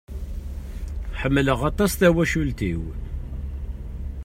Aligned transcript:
Ḥemmeleq 1.19 1.59
aṭas 1.69 1.91
tawacult-iw. 1.99 2.81